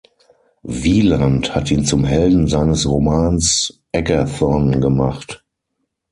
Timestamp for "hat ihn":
1.53-1.85